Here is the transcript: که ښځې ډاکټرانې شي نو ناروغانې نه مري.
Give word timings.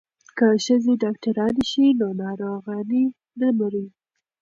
که 0.37 0.47
ښځې 0.65 0.93
ډاکټرانې 1.03 1.63
شي 1.71 1.85
نو 1.99 2.07
ناروغانې 2.23 3.03
نه 3.39 3.49
مري. 3.57 3.85